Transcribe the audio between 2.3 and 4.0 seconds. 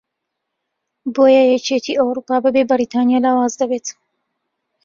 بەبێ بەریتانیا لاواز دەبێت